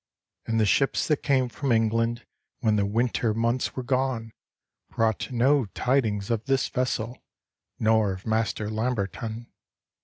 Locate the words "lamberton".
8.67-9.51